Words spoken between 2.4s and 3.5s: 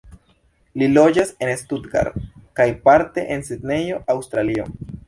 kaj parte en